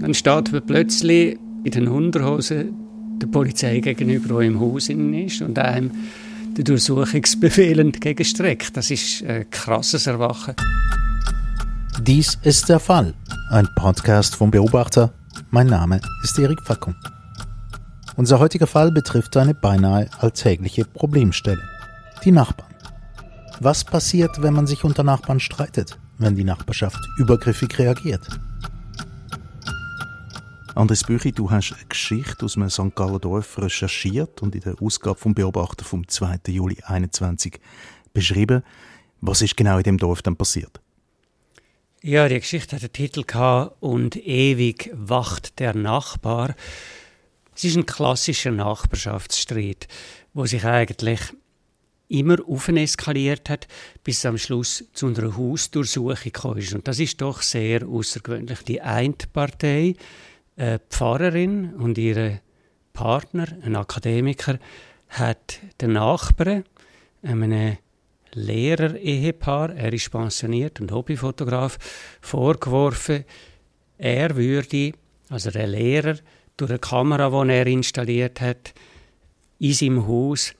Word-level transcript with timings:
Dann 0.00 0.14
steht 0.14 0.52
man 0.52 0.64
plötzlich 0.64 1.38
in 1.64 1.72
den 1.72 1.88
Unterhosen 1.88 2.74
der 3.20 3.26
Polizei 3.26 3.80
gegenüber, 3.80 4.40
die 4.40 4.46
im 4.46 4.60
Haus 4.60 4.88
ist 4.88 5.42
und 5.42 5.58
einem 5.58 5.90
den 6.56 6.64
Durchsuchungsbefehl 6.64 7.78
entgegenstreckt. 7.80 8.76
Das 8.76 8.90
ist 8.90 9.24
ein 9.24 9.50
krasses 9.50 10.06
Erwachen. 10.06 10.54
Dies 12.00 12.38
ist 12.42 12.68
der 12.68 12.78
Fall. 12.78 13.12
Ein 13.50 13.68
Podcast 13.74 14.36
vom 14.36 14.50
Beobachter. 14.50 15.12
Mein 15.50 15.66
Name 15.66 16.00
ist 16.22 16.38
Erik 16.38 16.62
Fackung. 16.62 16.94
Unser 18.16 18.38
heutiger 18.38 18.66
Fall 18.66 18.92
betrifft 18.92 19.36
eine 19.36 19.54
beinahe 19.54 20.08
alltägliche 20.18 20.84
Problemstelle. 20.84 21.62
Die 22.24 22.32
Nachbarn. 22.32 22.74
Was 23.60 23.84
passiert, 23.84 24.42
wenn 24.42 24.54
man 24.54 24.68
sich 24.68 24.84
unter 24.84 25.02
Nachbarn 25.02 25.40
streitet, 25.40 25.98
wenn 26.18 26.36
die 26.36 26.44
Nachbarschaft 26.44 27.00
übergriffig 27.18 27.76
reagiert? 27.78 28.28
Andres 30.74 31.04
Büchi, 31.04 31.32
du 31.32 31.50
hast 31.50 31.72
eine 31.72 31.84
Geschichte 31.86 32.44
aus 32.44 32.56
einem 32.56 32.70
St. 32.70 32.94
Galler 32.94 33.18
Dorf 33.18 33.58
recherchiert 33.58 34.42
und 34.42 34.54
in 34.54 34.60
der 34.60 34.80
Ausgabe 34.80 35.18
vom 35.18 35.34
Beobachter 35.34 35.84
vom 35.84 36.06
2. 36.06 36.38
Juli 36.48 36.76
2021 36.76 37.58
beschrieben. 38.12 38.62
Was 39.20 39.42
ist 39.42 39.56
genau 39.56 39.78
in 39.78 39.84
dem 39.84 39.98
Dorf 39.98 40.22
dann 40.22 40.36
passiert? 40.36 40.80
Ja, 42.02 42.28
die 42.28 42.38
Geschichte 42.38 42.76
hat 42.76 42.82
den 42.82 42.92
Titel 42.92 43.24
und 43.80 44.16
ewig 44.16 44.90
wacht 44.94 45.58
der 45.58 45.74
Nachbar. 45.74 46.54
Es 47.56 47.64
ist 47.64 47.76
ein 47.76 47.86
klassischer 47.86 48.52
Nachbarschaftsstreit, 48.52 49.88
wo 50.32 50.46
sich 50.46 50.64
eigentlich 50.64 51.20
immer 52.08 52.38
eskaliert 52.76 53.50
hat, 53.50 53.66
bis 54.04 54.18
es 54.18 54.26
am 54.26 54.38
Schluss 54.38 54.84
zu 54.92 55.08
einer 55.08 55.36
Hausdurchsuchung 55.36 56.32
kam. 56.32 56.52
Und 56.52 56.86
das 56.86 57.00
ist 57.00 57.20
doch 57.20 57.42
sehr 57.42 57.86
außergewöhnlich. 57.86 58.62
Die 58.62 58.80
eine 58.80 59.14
Partei 59.32 59.96
eine 60.58 60.80
Pfarrerin 60.90 61.74
und 61.74 61.96
ihre 61.98 62.40
Partner, 62.92 63.46
ein 63.62 63.76
Akademiker, 63.76 64.58
hat 65.08 65.60
den 65.80 65.92
Nachbarn, 65.92 66.64
einem 67.22 67.78
Lehrer-Ehepaar, 68.32 69.74
er 69.74 69.92
ist 69.92 70.10
pensioniert 70.10 70.80
und 70.80 70.92
Hobbyfotograf, 70.92 71.78
vorgeworfen, 72.20 73.24
er 73.96 74.36
würde, 74.36 74.92
also 75.28 75.50
der 75.50 75.66
Lehrer, 75.66 76.16
durch 76.56 76.70
eine 76.70 76.78
Kamera, 76.78 77.44
die 77.44 77.52
er 77.52 77.66
installiert 77.66 78.40
hat, 78.40 78.74
in 79.58 79.72
seinem 79.72 80.06
Haus 80.06 80.54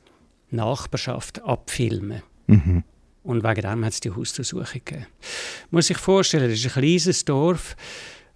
Nachbarschaft 0.50 1.42
abfilmen. 1.42 2.22
Mhm. 2.46 2.84
Und 3.22 3.44
wegen 3.44 3.60
dem 3.60 3.84
hat 3.84 3.92
es 3.92 4.00
die 4.00 4.10
Hausdurchsuchung 4.10 4.80
gegeben. 4.84 5.06
Muss 5.70 5.88
sich 5.88 5.98
vorstellen, 5.98 6.48
das 6.48 6.58
ist 6.58 6.66
ein 6.66 6.80
kleines 6.80 7.24
Dorf, 7.24 7.76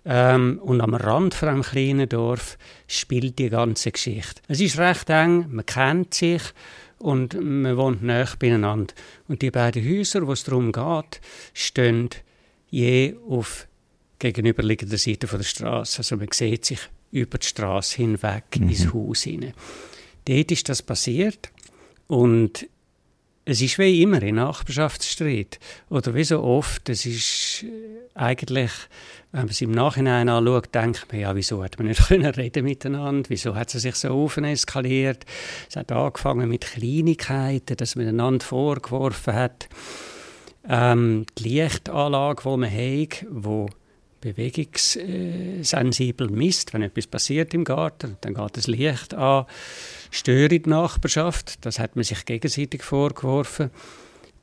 ähm, 0.05 0.59
und 0.63 0.81
am 0.81 0.95
Rand 0.95 1.35
von 1.35 1.49
einem 1.49 1.63
kleinen 1.63 2.09
Dorf 2.09 2.59
spielt 2.87 3.39
die 3.39 3.51
ganze 3.51 3.93
Geschichte. 3.93 4.43
Es 4.49 4.61
ist 4.61 4.79
recht 4.79 5.09
eng, 5.11 5.47
man 5.51 5.67
kennt 5.67 6.15
sich 6.15 6.43
und 6.99 7.35
man 7.41 7.77
wohnt 7.77 8.03
nah 8.03 8.27
beieinander. 8.39 8.95
Und 9.29 9.43
die 9.43 9.51
beiden 9.51 9.85
Häuser, 9.85 10.27
wo 10.27 10.33
es 10.33 10.45
darum 10.45 10.73
geht, 10.73 11.21
stehen 11.53 12.11
je 12.71 13.17
auf 13.29 13.67
gegenüberliegender 14.19 14.99
Seite 14.99 15.27
der 15.27 15.43
Straße. 15.43 15.99
Also 15.99 16.17
man 16.17 16.29
sieht 16.33 16.65
sich 16.65 16.81
über 17.11 17.39
die 17.39 17.47
Straße 17.47 17.97
hinweg 17.97 18.45
mhm. 18.59 18.69
ins 18.69 18.93
Haus 18.93 19.23
hinein. 19.23 19.53
Dort 20.25 20.53
ist 20.53 20.69
das 20.69 20.83
passiert 20.83 21.51
und 22.07 22.69
es 23.45 23.61
ist 23.61 23.79
wie 23.79 24.03
immer 24.03 24.23
in 24.23 24.37
Nachbarschaftsstreit. 24.37 25.59
Oder 25.91 26.15
wie 26.15 26.25
so 26.25 26.43
oft, 26.43 26.89
es 26.89 27.07
ist 27.07 27.65
äh, 27.65 27.69
eigentlich, 28.15 28.71
wenn 29.33 29.43
man 29.43 29.51
es 29.51 29.61
im 29.61 29.73
Nachhinein 29.73 30.29
anschaut, 30.29 30.73
denkt 30.75 31.07
man, 31.11 31.21
ja, 31.21 31.35
wieso 31.35 31.63
hat 31.63 31.79
man 31.79 31.89
nicht 31.89 32.01
können 32.09 32.33
reden 32.33 32.65
miteinander? 32.65 33.29
Wieso 33.29 33.55
hat 33.57 33.75
es 33.75 33.83
sich 33.83 33.97
so 33.97 34.11
aufeskaliert? 34.11 35.25
Es 35.69 35.77
hat 35.77 35.91
angefangen 35.91 36.49
mit 36.49 36.63
Kleinigkeiten, 36.63 37.77
dass 37.77 37.97
man 37.97 38.07
einander 38.07 38.45
vorgeworfen 38.45 39.35
hat. 39.35 39.69
Ähm, 40.69 41.27
die 41.39 41.49
Lichtanlage, 41.49 42.43
die 42.45 42.57
man 42.57 42.71
hat, 42.71 43.27
wo 43.29 43.69
bewegungssensibel 44.23 46.31
misst, 46.31 46.73
wenn 46.73 46.81
etwas 46.81 47.07
passiert 47.07 47.53
im 47.53 47.65
Garten, 47.65 48.17
dann 48.23 48.33
geht 48.33 48.57
das 48.57 48.67
Licht 48.67 49.13
an 49.13 49.45
störe 50.13 50.61
die 50.61 50.69
Nachbarschaft. 50.69 51.65
Das 51.65 51.81
hat 51.81 51.97
man 51.97 52.05
sich 52.05 52.25
gegenseitig 52.25 52.85
vorgeworfen. 52.85 53.71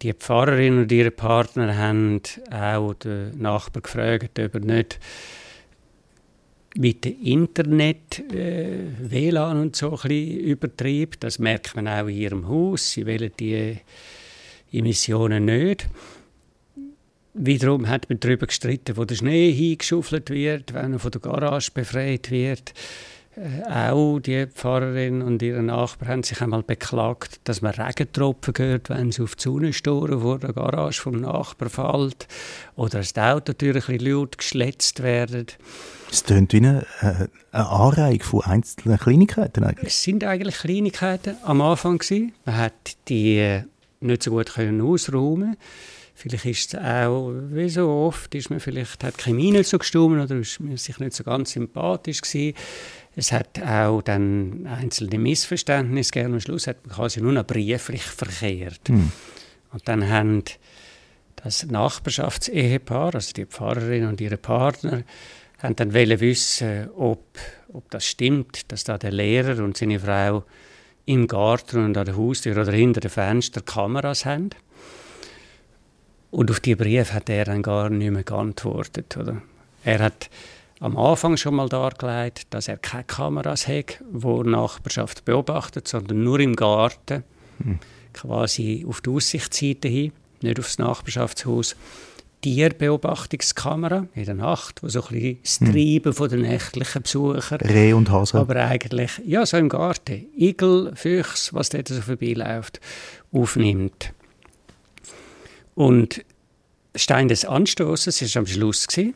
Die 0.01 0.13
Pfarrerin 0.13 0.79
und 0.79 0.91
ihre 0.91 1.11
Partner 1.11 1.77
haben 1.77 2.21
auch 2.51 2.93
den 2.93 3.37
Nachbar 3.37 3.81
gefragt, 3.81 4.39
ob 4.39 4.55
er 4.55 4.59
nicht 4.59 4.99
mit 6.75 7.05
dem 7.05 7.21
Internet, 7.21 8.19
äh, 8.33 8.85
WLAN 8.99 9.59
und 9.59 9.75
so 9.75 9.97
ein 10.01 10.11
übertrieben. 10.11 11.17
Das 11.19 11.39
merkt 11.39 11.75
man 11.75 11.87
auch 11.87 12.07
in 12.07 12.15
ihrem 12.15 12.47
Haus. 12.47 12.91
Sie 12.91 13.05
wollen 13.05 13.31
die 13.39 13.77
Emissionen 14.71 15.45
nicht. 15.45 15.87
Wiederum 17.41 17.87
hat 17.87 18.09
man 18.09 18.19
darüber 18.19 18.47
gestritten, 18.47 18.97
wo 18.97 19.05
der 19.05 19.15
Schnee 19.15 19.53
hingeschuffelt 19.53 20.29
wird, 20.29 20.73
wenn 20.73 20.91
er 20.91 20.99
von 20.99 21.11
der 21.11 21.21
Garage 21.21 21.71
befreit 21.73 22.31
wird. 22.31 22.73
Äh, 23.37 23.63
auch 23.71 24.19
die 24.19 24.45
Pfarrerin 24.45 25.21
und 25.21 25.41
ihre 25.41 25.63
Nachbarn 25.63 26.09
haben 26.11 26.23
sich 26.23 26.41
einmal 26.41 26.63
beklagt, 26.63 27.39
dass 27.45 27.61
man 27.61 27.71
Regentropfen 27.75 28.53
hört, 28.57 28.89
wenn 28.89 29.13
sie 29.13 29.23
auf 29.23 29.37
die 29.37 29.43
Sonne 29.43 29.71
storen, 29.71 30.19
vor 30.19 30.39
der 30.39 30.51
Garage 30.51 30.99
vom 30.99 31.21
Nachbar 31.21 31.69
fällt. 31.69 32.27
Oder 32.75 32.97
dass 32.97 33.13
die 33.13 33.21
Autotüren 33.21 33.83
ein 33.83 33.97
bisschen 33.97 34.11
laut 34.11 34.37
geschletzt 34.37 35.01
werden. 35.01 35.47
Es 36.11 36.25
klingt 36.25 36.51
wie 36.51 36.57
eine, 36.57 36.85
äh, 36.99 37.27
eine 37.53 37.69
Anreihung 37.69 38.21
von 38.21 38.41
einzelnen 38.41 38.97
Kleinigkeiten 38.97 39.63
eigentlich. 39.63 39.87
Es 39.87 40.03
sind 40.03 40.25
eigentlich 40.25 40.57
Kleinigkeiten 40.57 41.37
am 41.43 41.61
Anfang 41.61 41.99
gewesen. 41.99 42.33
Man 42.43 42.57
hat 42.57 42.97
die 43.07 43.37
äh, 43.37 43.63
nicht 44.01 44.23
so 44.23 44.31
gut 44.31 44.55
können 44.55 44.81
ausräumen 44.81 45.55
Vielleicht 46.19 46.45
ist 46.45 46.73
es 46.73 46.79
auch, 46.81 47.31
wie 47.31 47.69
so 47.69 47.87
oft, 47.87 48.35
ist 48.35 48.49
man 48.49 48.59
vielleicht, 48.59 49.05
hat 49.05 49.19
die 49.19 49.23
Chemie 49.23 49.51
nicht 49.51 49.69
so 49.69 49.77
gestimmt 49.77 50.19
oder 50.21 50.35
ist 50.35 50.59
man 50.59 50.75
sich 50.75 50.99
nicht 50.99 51.13
so 51.13 51.23
ganz 51.23 51.51
sympathisch 51.51 52.19
gewesen. 52.19 52.57
Es 53.15 53.31
hat 53.31 53.61
auch 53.63 54.01
dann 54.01 54.67
einzelne 54.67 55.17
Missverständnisse 55.17 56.11
gegeben. 56.11 56.33
Am 56.33 56.41
Schluss 56.41 56.67
hat 56.67 56.85
man 56.85 56.93
quasi 56.93 57.21
nur 57.21 57.31
noch 57.31 57.47
brieflich 57.47 58.01
verkehrt. 58.01 58.89
Mhm. 58.89 59.13
Und 59.71 59.87
dann 59.87 60.09
haben 60.09 60.43
das 61.37 61.65
Nachbarschaftsehepaar, 61.65 63.15
also 63.15 63.31
die 63.31 63.45
Pfarrerin 63.45 64.05
und 64.05 64.19
ihre 64.19 64.35
Partner, 64.35 65.03
haben 65.59 65.77
dann 65.77 65.93
wissen, 65.93 66.89
ob, 66.97 67.23
ob 67.71 67.89
das 67.91 68.05
stimmt, 68.05 68.69
dass 68.73 68.83
da 68.83 68.97
der 68.97 69.13
Lehrer 69.13 69.63
und 69.63 69.77
seine 69.77 70.01
Frau 70.01 70.43
im 71.05 71.27
Garten 71.27 71.85
und 71.85 71.97
an 71.97 72.05
der 72.05 72.17
Haustür 72.17 72.61
oder 72.61 72.73
hinter 72.73 72.99
dem 72.99 73.09
Fenster 73.09 73.61
Kameras 73.61 74.25
haben. 74.25 74.49
Und 76.31 76.51
auf 76.51 76.59
die 76.59 76.75
Brief 76.75 77.13
hat 77.13 77.29
er 77.29 77.45
dann 77.45 77.61
gar 77.61 77.89
nicht 77.89 78.11
mehr 78.11 78.23
geantwortet. 78.23 79.17
Oder? 79.17 79.41
Er 79.83 79.99
hat 79.99 80.29
am 80.79 80.97
Anfang 80.97 81.37
schon 81.37 81.55
mal 81.55 81.69
dargelegt, 81.69 82.47
dass 82.51 82.67
er 82.67 82.77
keine 82.77 83.03
Kameras 83.03 83.67
hat, 83.67 84.01
wo 84.11 84.43
Nachbarschaft 84.43 85.25
beobachtet, 85.25 85.87
sondern 85.87 86.23
nur 86.23 86.39
im 86.39 86.55
Garten, 86.55 87.23
hm. 87.61 87.79
quasi 88.13 88.85
auf 88.87 89.01
die 89.01 89.09
Aussichtsseite 89.09 89.87
hin, 89.87 90.11
nicht 90.41 90.59
aufs 90.59 90.77
Nachbarschaftshaus. 90.77 91.75
Tierbeobachtungskamera 92.41 94.07
in 94.15 94.23
der 94.23 94.35
Nacht, 94.35 94.81
wo 94.81 94.87
so 94.87 95.01
ein 95.01 95.07
bisschen 95.09 95.39
das 95.43 95.59
hm. 95.59 95.71
Treiben 95.73 96.13
von 96.13 96.29
den 96.29 96.41
nächtlichen 96.43 97.01
Besuchern. 97.01 97.59
Reh 97.59 97.91
und 97.91 98.09
Hase. 98.09 98.37
Aber 98.37 98.55
eigentlich, 98.55 99.21
ja, 99.25 99.45
so 99.45 99.57
im 99.57 99.67
Garten. 99.67 100.25
Igel, 100.37 100.93
Füchs, 100.95 101.53
was 101.53 101.67
dort 101.67 101.89
so 101.89 101.99
vorbeiläuft, 101.99 102.79
aufnimmt. 103.33 104.13
Und 105.79 106.25
Stein 106.93 107.29
des 107.29 107.45
Anstoßes 107.45 108.35
war 108.35 108.41
am 108.41 108.45
Schluss, 108.45 108.85
gewesen, 108.85 109.13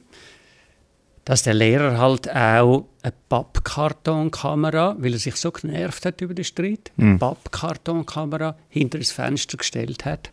dass 1.25 1.43
der 1.43 1.55
Lehrer 1.55 1.97
halt 1.97 2.33
auch 2.33 2.85
eine 3.01 3.13
Pappkartonkamera, 3.27 4.95
weil 4.97 5.11
er 5.11 5.19
sich 5.19 5.35
so 5.35 5.51
genervt 5.51 6.05
hat 6.05 6.21
über 6.21 6.33
den 6.33 6.45
Streit, 6.45 6.93
mhm. 6.95 7.09
eine 7.09 7.17
Pappkartonkamera 7.17 8.55
hinter 8.69 8.99
das 8.99 9.11
Fenster 9.11 9.57
gestellt 9.57 10.05
hat 10.05 10.31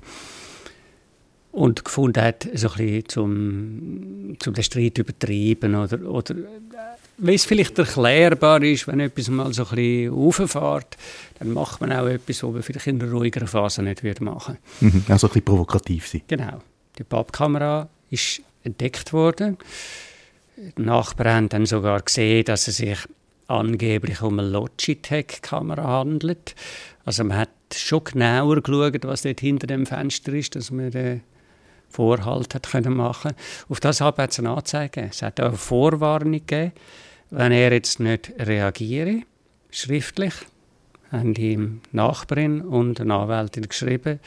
und 1.50 1.84
gefunden 1.84 2.22
hat, 2.22 2.48
so 2.54 2.68
ein 2.68 2.76
bisschen 2.76 3.08
zum, 3.08 4.36
zum 4.38 4.54
den 4.54 4.62
Streit 4.62 4.98
übertrieben 4.98 5.74
oder, 5.74 6.00
oder 6.08 6.36
wie 7.20 7.34
es 7.34 7.44
vielleicht 7.44 7.78
erklärbar 7.78 8.62
ist, 8.62 8.86
wenn 8.86 9.00
etwas 9.00 9.28
mal 9.28 9.52
so 9.52 9.64
ein 9.64 9.74
bisschen 9.74 10.14
rauffährt, 10.14 10.96
dann 11.38 11.52
macht 11.52 11.80
man 11.80 11.92
auch 11.92 12.06
etwas, 12.06 12.42
was 12.42 12.52
man 12.52 12.62
vielleicht 12.62 12.86
in 12.86 13.02
einer 13.02 13.12
ruhigeren 13.12 13.48
Phase 13.48 13.82
nicht 13.82 14.02
würde 14.02 14.24
machen 14.24 14.58
würde. 14.80 14.96
Mhm, 14.96 15.04
also 15.08 15.26
ein 15.26 15.30
bisschen 15.30 15.44
provokativ 15.44 16.08
sein. 16.08 16.22
Genau. 16.26 16.62
Die 16.98 17.04
Pappkamera 17.04 17.88
ist 18.10 18.42
entdeckt 18.64 19.12
worden. 19.12 19.58
Die 20.56 20.82
Nachbarn 20.82 21.34
haben 21.34 21.48
dann 21.48 21.66
sogar 21.66 22.00
gesehen, 22.02 22.44
dass 22.44 22.68
es 22.68 22.78
sich 22.78 22.98
angeblich 23.46 24.22
um 24.22 24.38
eine 24.38 24.48
Logitech-Kamera 24.48 25.82
handelt. 25.82 26.54
Also 27.04 27.24
man 27.24 27.38
hat 27.38 27.50
schon 27.74 28.04
genauer 28.04 28.60
geschaut, 28.60 29.04
was 29.04 29.22
dort 29.22 29.40
hinter 29.40 29.66
dem 29.66 29.86
Fenster 29.86 30.32
ist, 30.32 30.54
dass 30.54 30.70
man 30.70 30.90
den 30.90 31.22
Vorhalt 31.88 32.54
hat 32.54 32.70
können 32.70 32.94
machen 32.94 33.32
Auf 33.68 33.80
das 33.80 34.00
hat 34.00 34.18
es 34.18 34.38
eine 34.38 34.50
Anzeige 34.50 35.08
Es 35.10 35.22
hat 35.22 35.40
auch 35.40 35.48
eine 35.48 35.56
Vorwarnung 35.56 36.32
gegeben, 36.32 36.72
wenn 37.30 37.52
er 37.52 37.72
jetzt 37.72 38.00
nicht 38.00 38.32
reagiere, 38.38 39.22
schriftlich, 39.70 40.34
haben 41.10 41.34
die 41.34 41.58
Nachbarin 41.92 42.60
und 42.60 43.00
eine 43.00 43.14
Anwältin 43.14 43.68
geschrieben, 43.68 44.20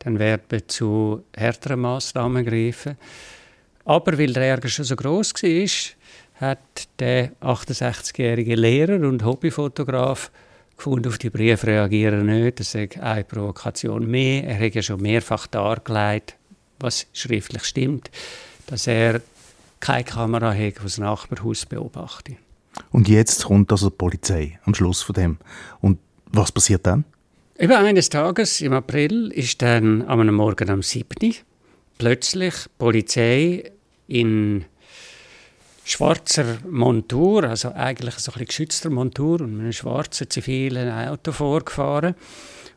dann 0.00 0.18
werden 0.18 0.62
zu 0.68 1.24
härteren 1.36 1.80
Massnahmen 1.80 2.44
gegriffen. 2.44 2.96
Aber 3.84 4.18
weil 4.18 4.32
der 4.32 4.44
Ärger 4.44 4.68
schon 4.68 4.84
so 4.84 4.94
groß 4.94 5.34
war, 5.34 6.48
hat 6.48 6.88
der 7.00 7.32
68-jährige 7.40 8.54
Lehrer 8.54 9.06
und 9.08 9.24
Hobbyfotograf 9.24 10.30
gefunden, 10.76 11.08
auf 11.08 11.18
die 11.18 11.30
Briefe 11.30 11.66
reagieren 11.66 12.26
nicht. 12.26 12.60
Das 12.60 12.74
ist 12.74 12.98
eine 12.98 13.24
Provokation 13.24 14.08
mehr. 14.08 14.44
Er 14.44 14.66
hat 14.66 14.74
ja 14.74 14.82
schon 14.82 15.00
mehrfach 15.00 15.48
dargelegt, 15.48 16.36
was 16.78 17.06
schriftlich 17.12 17.64
stimmt, 17.64 18.10
dass 18.68 18.86
er 18.86 19.20
keine 19.80 20.04
Kamera 20.04 20.52
hat, 20.52 20.78
die 20.78 20.82
das 20.82 20.98
Nachbarhaus 20.98 21.66
beobachtet. 21.66 22.36
Und 22.90 23.08
jetzt 23.08 23.44
kommt 23.44 23.70
also 23.72 23.90
die 23.90 23.96
Polizei 23.96 24.58
am 24.64 24.74
Schluss 24.74 25.02
von 25.02 25.14
dem. 25.14 25.38
Und 25.80 25.98
was 26.26 26.52
passiert 26.52 26.86
dann? 26.86 27.04
Eben 27.58 27.72
eines 27.72 28.08
Tages 28.08 28.60
im 28.60 28.72
April 28.72 29.32
ist 29.32 29.62
dann 29.62 30.02
am 30.06 30.24
Morgen 30.34 30.70
am 30.70 30.82
7. 30.82 31.34
plötzlich 31.98 32.54
die 32.54 32.68
Polizei 32.78 33.72
in 34.06 34.64
schwarzer 35.84 36.58
Montur, 36.68 37.44
also 37.44 37.72
eigentlich 37.72 38.14
so 38.16 38.32
ein 38.32 38.44
geschützter 38.44 38.90
Montur 38.90 39.40
und 39.40 39.52
mit 39.52 39.60
einem 39.62 39.72
schwarzen 39.72 40.30
zivilen 40.30 40.90
Auto 40.90 41.32
vorgefahren. 41.32 42.14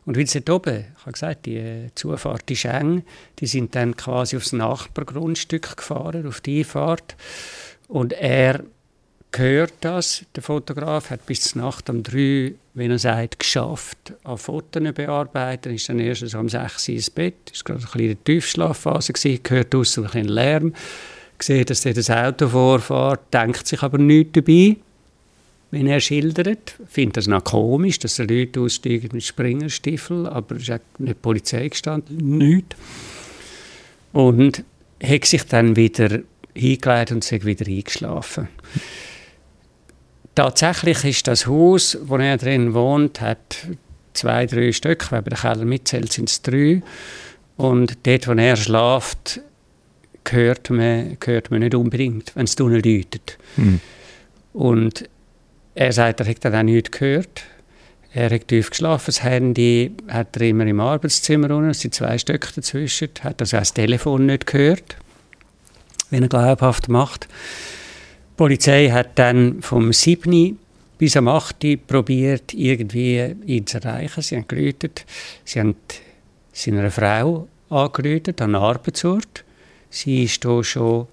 Und 0.04 0.16
wie 0.16 0.26
sie 0.26 0.42
oben, 0.50 0.86
ich 0.96 1.02
habe 1.02 1.12
gesagt, 1.12 1.46
die 1.46 1.86
Zufahrt, 1.94 2.48
die 2.48 2.56
Scheng, 2.56 3.04
die 3.38 3.46
sind 3.46 3.76
dann 3.76 3.96
quasi 3.96 4.36
aufs 4.36 4.52
Nachbargrundstück 4.52 5.76
gefahren, 5.76 6.26
auf 6.26 6.40
die 6.40 6.60
Einfahrt. 6.60 7.16
Und 7.86 8.12
er 8.14 8.64
gehört 9.32 9.72
das, 9.80 10.24
der 10.36 10.42
Fotograf, 10.42 11.10
hat 11.10 11.26
bis 11.26 11.54
Nacht 11.54 11.90
um 11.90 12.02
drei, 12.02 12.54
wie 12.74 12.86
er 12.86 12.98
sagt, 12.98 13.40
geschafft, 13.40 14.12
an 14.24 14.38
Fotos 14.38 14.82
bearbeiten, 14.94 15.74
ist 15.74 15.88
dann 15.88 15.98
erst 15.98 16.34
um 16.34 16.48
sechs 16.48 16.88
ins 16.88 17.10
Bett, 17.10 17.34
ist 17.52 17.64
gerade 17.64 17.80
ein 17.80 17.84
bisschen 17.84 18.00
in 18.00 18.08
der 18.08 18.24
Tiefschlafphase 18.24 19.12
gewesen, 19.12 19.42
gehört 19.42 19.74
draussen 19.74 20.04
ein 20.04 20.10
bisschen 20.10 20.28
Lärm, 20.28 20.74
sieht, 21.38 21.70
dass 21.70 21.84
er 21.84 21.94
das 21.94 22.10
Auto 22.10 22.48
vorfährt, 22.48 23.20
denkt 23.32 23.66
sich 23.66 23.82
aber 23.82 23.98
nichts 23.98 24.32
dabei, 24.34 24.76
wenn 25.72 25.86
er 25.86 26.00
schildert, 26.00 26.76
findet 26.86 27.16
das 27.16 27.26
noch 27.26 27.42
komisch, 27.42 27.98
dass 27.98 28.16
die 28.16 28.24
Leute 28.24 28.60
aussteigen 28.60 29.08
mit 29.12 29.24
Springerstiefeln, 29.24 30.26
aber 30.26 30.56
es 30.56 30.68
ist 30.68 30.68
nicht 30.68 30.82
die 30.98 31.14
Polizei 31.14 31.68
gestanden, 31.68 32.18
nichts. 32.38 32.76
Und 34.12 34.62
hat 35.02 35.24
sich 35.24 35.42
dann 35.44 35.74
wieder 35.74 36.20
hingelegt 36.54 37.12
und 37.12 37.24
sich 37.24 37.46
wieder 37.46 37.66
eingeschlafen. 37.66 38.48
Tatsächlich 40.34 41.04
ist 41.04 41.28
das 41.28 41.46
Haus, 41.46 41.98
wo 42.02 42.16
er 42.16 42.38
drin 42.38 42.72
wohnt, 42.72 43.20
hat 43.20 43.66
zwei, 44.14 44.46
drei 44.46 44.72
Stück. 44.72 45.10
Wenn 45.10 45.18
man 45.18 45.30
den 45.30 45.38
Keller 45.38 45.64
mitzählt, 45.64 46.12
sind 46.12 46.28
es 46.28 46.42
drei. 46.42 46.82
Und 47.56 47.98
dort, 48.06 48.28
wo 48.28 48.32
er 48.32 48.56
schläft, 48.56 49.40
hört 50.30 50.70
man, 50.70 51.18
hört 51.24 51.50
man 51.50 51.60
nicht 51.60 51.74
unbedingt, 51.74 52.34
wenn 52.34 52.44
es 52.44 52.56
drinnen 52.56 52.82
läutet. 52.82 53.38
Mhm. 53.56 53.80
Und 54.54 55.08
er 55.74 55.92
sagt, 55.92 56.20
er 56.20 56.28
hat 56.28 56.46
auch 56.46 56.62
nichts 56.62 56.90
gehört. 56.90 57.44
Er 58.14 58.30
hat 58.30 58.48
tief 58.48 58.70
geschlafen. 58.70 59.06
Das 59.06 59.22
Handy 59.22 59.92
hat 60.08 60.36
er 60.36 60.42
immer 60.48 60.66
im 60.66 60.80
Arbeitszimmer 60.80 61.50
unten. 61.50 61.70
Es 61.70 61.80
sind 61.80 61.94
zwei 61.94 62.18
Stück 62.18 62.52
dazwischen. 62.54 63.08
Er 63.18 63.24
Hat 63.24 63.40
also 63.40 63.56
auch 63.56 63.60
das 63.60 63.72
Telefon 63.72 64.26
nicht 64.26 64.46
gehört, 64.46 64.96
wenn 66.10 66.22
er 66.22 66.28
glaubhaft 66.28 66.88
macht. 66.88 67.26
Die 68.32 68.36
Polizei 68.38 68.88
hat 68.88 69.18
dann 69.18 69.60
vom 69.60 69.92
7. 69.92 70.58
bis 70.96 71.18
am 71.18 71.28
8. 71.28 71.86
probiert, 71.86 72.54
irgendwie 72.54 73.36
ihn 73.44 73.66
zu 73.66 73.76
erreichen. 73.76 74.22
Sie 74.22 74.36
haben 74.36 74.48
geläutet. 74.48 75.04
Sie 75.44 75.60
haben 75.60 75.76
seiner 76.50 76.90
Frau 76.90 77.46
angerufen, 77.68 78.34
an 78.40 78.52
den 78.52 78.54
Arbeitsort. 78.54 79.44
Sie 79.90 80.24
ist 80.24 80.42
hier 80.44 80.64
schon 80.64 81.08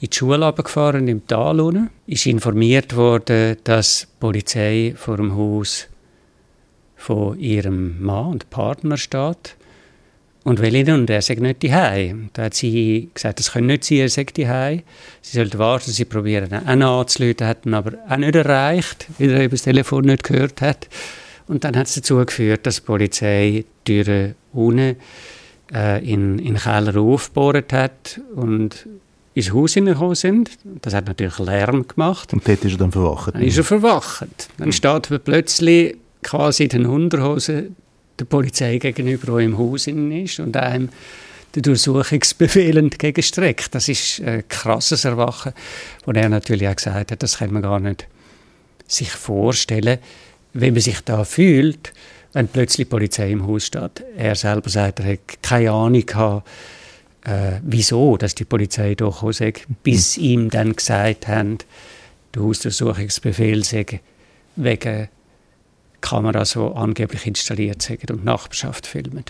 in 0.00 0.10
die 0.10 0.16
Schule 0.16 0.52
gefahren 0.52 1.08
im 1.08 1.26
Tal 1.26 1.60
unten. 1.60 1.90
Ist 2.06 2.26
informiert 2.26 2.94
worden, 2.94 3.56
dass 3.64 4.02
die 4.02 4.06
Polizei 4.20 4.94
vor 4.96 5.16
dem 5.16 5.34
Haus 5.34 5.88
von 6.94 7.36
ihrem 7.40 8.00
Mann 8.00 8.26
und 8.26 8.50
Partner 8.50 8.96
steht 8.96 9.56
und 10.44 10.60
will 10.60 10.74
ihn 10.74 10.90
und 10.90 11.10
er 11.10 11.22
sagt 11.22 11.40
nicht 11.40 11.62
daheim. 11.62 12.30
Da 12.32 12.44
hat 12.44 12.54
sie 12.54 13.10
gesagt, 13.12 13.40
das 13.40 13.52
können 13.52 13.66
nicht 13.66 13.84
sein, 13.84 13.98
er 13.98 14.08
sagt 14.08 14.38
daheim. 14.38 14.82
Sie 15.20 15.36
sollte 15.36 15.58
warten, 15.58 15.90
sie 15.90 16.04
probieren 16.04 16.50
ihn 16.50 16.82
auch 16.82 17.00
anzuleiten, 17.00 17.46
hat 17.46 17.66
ihn 17.66 17.74
aber 17.74 17.92
auch 18.08 18.16
nicht 18.16 18.34
erreicht, 18.34 19.06
weil 19.18 19.30
er 19.30 19.48
das 19.48 19.62
Telefon 19.62 20.04
nicht 20.04 20.24
gehört 20.24 20.60
hat. 20.60 20.88
Und 21.46 21.64
dann 21.64 21.76
hat 21.76 21.88
es 21.88 21.94
dazu 21.94 22.16
geführt, 22.24 22.64
dass 22.64 22.76
die 22.76 22.82
Polizei 22.82 23.64
die 23.86 24.02
Türen 24.02 24.34
unten 24.52 24.96
äh, 25.74 26.04
in, 26.04 26.38
in 26.38 26.54
den 26.54 26.56
Keller 26.56 26.96
aufgebohrt 26.96 27.72
hat 27.72 28.20
und 28.34 28.86
ins 29.34 29.52
Haus 29.52 29.74
hineingekommen 29.74 30.14
sind. 30.14 30.50
Das 30.82 30.94
hat 30.94 31.06
natürlich 31.06 31.38
Lärm 31.38 31.86
gemacht. 31.86 32.32
Und 32.32 32.46
dort 32.46 32.64
ist 32.64 32.72
er 32.72 32.78
dann 32.78 32.92
verwacht? 32.92 33.34
Dann 33.34 33.42
ist 33.42 33.58
er 33.58 33.64
verwacht. 33.64 34.26
Dann 34.58 34.68
mhm. 34.68 34.72
steht 34.72 35.24
plötzlich 35.24 35.96
quasi 36.22 36.64
in 36.64 36.68
den 36.70 36.86
Unterhosen 36.86 37.76
der 38.20 38.26
Polizei 38.26 38.78
gegenüber, 38.78 39.38
die 39.38 39.44
im 39.44 39.58
Haus 39.58 39.86
ist 39.86 40.40
und 40.40 40.56
einem 40.56 40.90
der 41.54 41.62
Durchsuchungsbefehl 41.62 42.76
entgegenstreckt. 42.76 43.74
Das 43.74 43.88
ist 43.88 44.20
ein 44.20 44.44
krasses 44.48 45.04
Erwachen, 45.04 45.52
wo 46.04 46.12
er 46.12 46.28
natürlich 46.28 46.68
auch 46.68 46.76
gesagt 46.76 47.10
hat, 47.10 47.22
das 47.22 47.38
kann 47.38 47.52
man 47.52 47.62
gar 47.62 47.80
nicht 47.80 48.06
sich 48.86 49.10
vorstellen, 49.10 49.98
wie 50.52 50.70
man 50.70 50.80
sich 50.80 51.00
da 51.00 51.24
fühlt, 51.24 51.92
wenn 52.32 52.48
plötzlich 52.48 52.86
die 52.86 52.90
Polizei 52.90 53.30
im 53.30 53.46
Haus 53.46 53.66
steht. 53.66 54.04
Er 54.16 54.34
selber 54.34 54.70
sagt, 54.70 55.00
er 55.00 55.12
hat 55.12 55.42
keine 55.42 55.72
Ahnung 55.72 56.06
gehabt, 56.06 56.48
äh, 57.24 57.60
wieso 57.62 58.16
dass 58.16 58.34
die 58.34 58.44
Polizei 58.44 58.94
durchgekommen 58.94 59.32
sei, 59.32 59.52
bis 59.82 60.16
mhm. 60.16 60.24
ihm 60.24 60.50
dann 60.50 60.76
gesagt 60.76 61.28
haben, 61.28 61.58
der 62.34 62.42
Hausdurchsuchungsbefehl 62.42 63.64
sei 63.64 64.00
wegen 64.56 65.08
Kameras, 66.00 66.52
die 66.52 66.58
angeblich 66.58 67.26
installiert 67.26 67.82
sind 67.82 68.10
und 68.10 68.24
Nachbarschaft 68.24 68.86
filmen. 68.86 69.24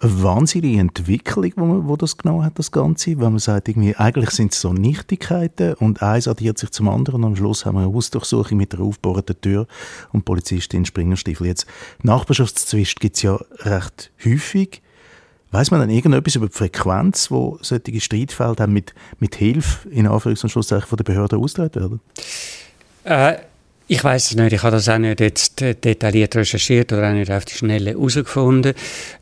Eine 0.00 0.22
wahnsinnige 0.22 0.78
Entwicklung, 0.78 1.52
wo, 1.56 1.64
man, 1.64 1.88
wo 1.88 1.96
das 1.96 2.16
genommen 2.16 2.44
hat, 2.44 2.56
das 2.56 2.70
Ganze. 2.70 3.18
Wenn 3.18 3.32
man 3.32 3.38
sagt, 3.40 3.68
irgendwie, 3.68 3.96
eigentlich 3.96 4.30
sind 4.30 4.52
es 4.52 4.60
so 4.60 4.72
Nichtigkeiten 4.72 5.74
und 5.74 6.02
eins 6.02 6.28
addiert 6.28 6.56
sich 6.56 6.70
zum 6.70 6.88
anderen 6.88 7.24
und 7.24 7.30
am 7.30 7.36
Schluss 7.36 7.66
haben 7.66 7.76
wir 7.76 7.82
eine 7.82 7.92
Hausdurchsuchung 7.92 8.56
mit 8.56 8.74
einer 8.74 8.84
aufbohrten 8.84 9.40
Tür 9.40 9.66
und 10.12 10.24
Polizistin 10.24 10.80
in 10.80 10.86
Springerstiefel. 10.86 11.48
Jetzt, 11.48 11.66
Nachbarschaftszwist 12.02 13.00
gibt 13.00 13.16
es 13.16 13.22
ja 13.22 13.40
recht 13.64 14.12
häufig. 14.24 14.82
Weiß 15.50 15.70
man 15.72 15.80
dann 15.80 15.90
irgendetwas 15.90 16.36
über 16.36 16.46
die 16.46 16.52
Frequenz, 16.52 17.30
wo 17.30 17.58
solche 17.62 18.00
Streitfälle 18.00 18.66
mit, 18.68 18.94
mit 19.18 19.34
Hilfe 19.34 19.88
in 19.88 20.06
Anführungs- 20.06 20.44
und 20.44 20.50
Schlusszeichen 20.50 20.86
von 20.86 20.98
der 20.98 21.04
Behörde 21.04 21.38
ausgetragen 21.38 21.74
werden? 21.74 22.00
Äh, 23.04 23.38
ich 23.90 24.04
weiß 24.04 24.30
es 24.30 24.36
nicht. 24.36 24.52
Ich 24.52 24.62
habe 24.62 24.76
das 24.76 24.88
auch 24.90 24.98
nicht 24.98 25.18
jetzt 25.18 25.60
detailliert 25.60 26.36
recherchiert 26.36 26.92
oder 26.92 27.08
auch 27.08 27.14
nicht 27.14 27.30
auf 27.30 27.46
die 27.46 27.54
Schnelle 27.54 27.92
herausgefunden. 27.92 28.74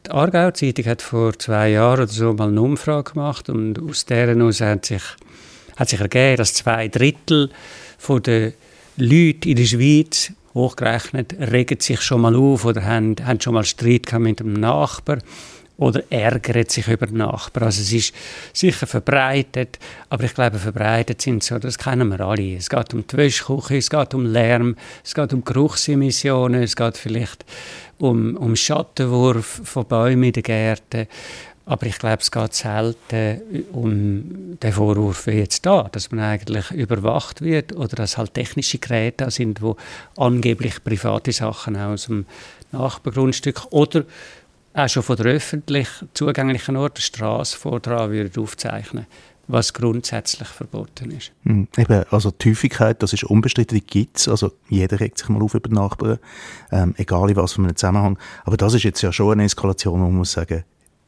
Die 0.05 0.11
Aargauer 0.11 0.55
Zeitung 0.55 0.87
hat 0.87 1.03
vor 1.03 1.39
zwei 1.39 1.71
Jahren 1.71 2.03
oder 2.03 2.13
so 2.13 2.33
mal 2.33 2.49
eine 2.49 2.61
Umfrage 2.61 3.13
gemacht 3.13 3.49
und 3.49 3.79
aus 3.79 4.07
deren 4.07 4.43
aus 4.43 4.61
hat 4.61 4.87
sich, 4.87 5.03
hat 5.77 5.89
sich 5.89 6.01
ergeben, 6.01 6.39
dass 6.39 6.55
zwei 6.55 6.89
Drittel 6.89 7.51
von 7.97 8.21
den 8.25 8.55
Leuten 8.97 9.49
in 9.49 9.57
der 9.57 9.65
Schweiz 9.67 10.33
hochgerechnet 10.53 11.37
regen 11.39 11.79
sich 11.79 12.01
schon 12.01 12.23
mal 12.23 12.35
auf 12.35 12.65
oder 12.65 12.85
haben, 12.85 13.15
haben 13.25 13.41
schon 13.41 13.55
mal 13.55 13.65
Streit 13.65 14.13
mit 14.19 14.41
dem 14.41 14.55
Nachbarn 14.55 15.23
oder 15.79 16.03
ärgert 16.11 16.71
sich 16.71 16.89
über 16.89 17.07
den 17.07 17.19
Nachbarn. 17.19 17.67
Also 17.67 17.83
es 17.83 17.93
ist 17.93 18.15
sicher 18.53 18.87
verbreitet, 18.87 19.79
aber 20.09 20.25
ich 20.25 20.35
glaube, 20.35 20.59
verbreitet 20.59 21.21
sind 21.21 21.43
so, 21.43 21.59
das 21.59 21.79
kennen 21.79 22.09
wir 22.09 22.21
alle. 22.21 22.57
Es 22.57 22.71
geht 22.71 22.95
um 22.95 23.07
die 23.07 23.17
Wäschküche, 23.17 23.77
es 23.77 23.91
geht 23.91 24.15
um 24.15 24.25
Lärm, 24.25 24.77
es 25.05 25.15
geht 25.15 25.33
um 25.33 25.45
Geruchsemissionen, 25.45 26.63
es 26.63 26.77
geht 26.77 26.97
vielleicht 26.97 27.45
um, 27.99 28.37
um 28.37 28.57
Schattenwurf 28.57 29.61
von 29.65 29.87
Bäumen 29.87 30.25
in 30.25 30.33
den 30.33 30.43
Gärten. 30.43 31.07
Aber 31.69 31.85
ich 31.87 31.99
glaube, 31.99 32.23
es 32.23 32.31
geht 32.31 32.55
selten 32.55 33.67
um 33.73 34.57
den 34.63 34.73
Vorwurf 34.73 35.27
wie 35.27 35.33
jetzt 35.33 35.67
da, 35.67 35.89
dass 35.91 36.13
man 36.13 36.21
eigentlich 36.21 36.71
überwacht 36.71 37.43
wird 37.43 37.75
oder 37.75 37.97
dass 37.97 38.17
halt 38.17 38.35
technische 38.35 38.79
Geräte 38.79 39.25
da 39.25 39.31
sind, 39.33 39.61
wo 39.61 39.77
angeblich 40.17 40.83
private 40.85 41.33
Sachen 41.33 41.77
aus 41.77 42.07
dem 42.07 42.25
Nachbargrundstück 42.71 43.67
oder 43.71 44.05
auch 44.77 44.89
schon 44.89 45.03
von 45.03 45.17
der 45.17 45.27
öffentlich 45.27 45.89
zugänglichen 46.15 46.77
Ort, 46.77 46.99
der 46.99 47.03
Straße, 47.03 47.57
vordran 47.57 48.11
würden 48.11 48.43
aufzeichnen 48.43 49.07
was 49.49 49.73
grundsätzlich 49.73 50.49
verboten 50.49 51.11
ist. 51.13 51.33
Mhm. 51.45 51.69
Eben, 51.77 52.05
also 52.11 52.31
die 52.31 52.51
Häufigkeit, 52.51 53.03
das 53.03 53.13
ist 53.13 53.25
unbestritten, 53.25 53.77
die 53.77 53.87
gibt 53.87 54.19
es. 54.19 54.29
Also 54.29 54.53
jeder 54.69 54.99
regt 55.01 55.19
sich 55.19 55.29
mal 55.29 55.43
auf 55.43 55.55
über 55.55 55.71
Nachbarn, 55.71 56.19
ähm, 56.73 56.95
egal 56.97 57.31
in 57.31 57.37
was 57.37 57.53
für 57.53 57.63
einem 57.63 57.77
Zusammenhang. 57.77 58.19
Aber 58.45 58.57
das 58.57 58.75
ist 58.75 58.83
jetzt 58.83 59.03
ja 59.03 59.13
schon 59.13 59.33
eine 59.33 59.45
Eskalation, 59.45 60.01
wo 60.01 60.05
man 60.07 60.17
muss 60.17 60.33
sagen, 60.33 60.65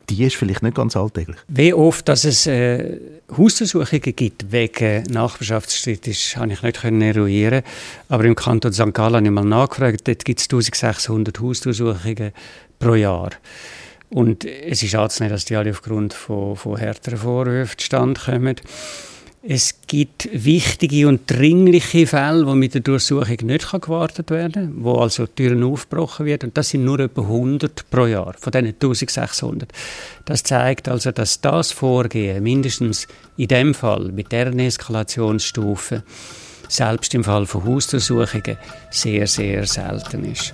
die 0.09 0.25
ist 0.25 0.37
vielleicht 0.37 0.63
nicht 0.63 0.77
ganz 0.77 0.97
alltäglich. 0.97 1.37
Wie 1.49 1.75
oft 1.75 2.09
dass 2.09 2.25
es 2.25 2.47
äh, 2.47 2.99
Hausdurchsuchungen 3.37 4.17
gibt 4.17 4.51
wegen 4.51 5.03
Nachbarschaftsstreit, 5.05 6.07
ist, 6.07 6.37
habe 6.37 6.53
ich 6.53 6.63
nicht 6.63 6.81
können 6.81 7.03
eruieren. 7.03 7.63
Aber 8.09 8.25
im 8.25 8.35
Kanton 8.35 8.73
St. 8.73 8.95
Gallen 8.95 9.17
habe 9.17 9.27
ich 9.27 9.31
mal 9.31 9.45
nachgefragt, 9.45 10.09
dort 10.09 10.25
gibt 10.25 10.41
es 10.41 10.47
1600 10.47 11.41
Hausdurchsuchungen 11.41 12.33
pro 12.79 12.95
Jahr. 12.95 13.31
Und 14.11 14.45
es 14.45 14.83
ist 14.83 14.95
anzunehmen, 14.95 15.35
dass 15.35 15.45
die 15.45 15.57
alle 15.57 15.71
aufgrund 15.71 16.15
von, 16.15 16.57
von 16.57 16.77
härteren 16.79 17.19
Vorwürfen 17.19 17.79
zustande 17.79 18.21
kommen. 18.21 18.57
Es 19.43 19.83
gibt 19.87 20.29
wichtige 20.33 21.07
und 21.07 21.31
dringliche 21.31 22.09
Fälle, 22.09 22.45
wo 22.45 22.57
mit 22.57 22.75
der 22.75 22.81
Durchsuchung 22.81 23.37
nicht 23.43 23.71
gewartet 23.71 24.31
werden 24.31 24.75
kann, 24.75 24.85
wo 24.85 24.95
also 24.95 25.27
Türen 25.27 25.63
aufgebrochen 25.63 26.27
werden. 26.27 26.49
Und 26.49 26.59
das 26.59 26.71
sind 26.71 26.85
nur 26.85 26.99
etwa 26.99 27.23
100 27.23 27.89
pro 27.89 28.07
Jahr, 28.07 28.35
von 28.37 28.51
diesen 28.51 28.67
1600. 28.67 29.71
Das 30.25 30.43
zeigt 30.43 30.89
also, 30.89 31.13
dass 31.13 31.41
das 31.41 31.71
Vorgehen 31.71 32.43
mindestens 32.43 33.07
in 33.37 33.47
dem 33.47 33.75
Fall 33.75 34.11
mit 34.11 34.33
deren 34.33 34.59
Eskalationsstufe 34.59 36.03
selbst 36.69 37.15
im 37.15 37.23
Fall 37.23 37.47
von 37.47 37.65
Hausdurchsuchungen 37.65 38.59
sehr, 38.91 39.29
sehr 39.29 39.65
selten 39.67 40.25
ist. 40.25 40.53